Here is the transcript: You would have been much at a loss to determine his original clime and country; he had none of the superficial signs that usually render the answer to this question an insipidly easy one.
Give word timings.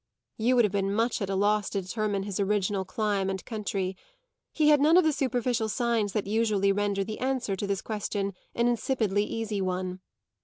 You 0.37 0.55
would 0.55 0.65
have 0.65 0.71
been 0.71 0.95
much 0.95 1.21
at 1.21 1.29
a 1.29 1.35
loss 1.35 1.69
to 1.69 1.81
determine 1.83 2.23
his 2.23 2.39
original 2.39 2.83
clime 2.85 3.29
and 3.29 3.45
country; 3.45 3.95
he 4.51 4.69
had 4.69 4.81
none 4.81 4.97
of 4.97 5.03
the 5.03 5.13
superficial 5.13 5.69
signs 5.69 6.13
that 6.13 6.25
usually 6.25 6.71
render 6.71 7.03
the 7.03 7.19
answer 7.19 7.55
to 7.55 7.67
this 7.67 7.83
question 7.83 8.33
an 8.55 8.67
insipidly 8.67 9.23
easy 9.25 9.61
one. 9.61 9.99